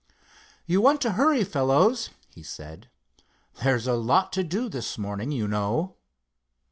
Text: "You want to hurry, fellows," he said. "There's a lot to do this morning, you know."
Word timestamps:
"You 0.65 0.81
want 0.81 0.99
to 1.01 1.11
hurry, 1.11 1.43
fellows," 1.43 2.09
he 2.33 2.41
said. 2.41 2.89
"There's 3.63 3.85
a 3.85 3.93
lot 3.93 4.33
to 4.33 4.43
do 4.43 4.67
this 4.67 4.97
morning, 4.97 5.31
you 5.31 5.47
know." 5.47 5.93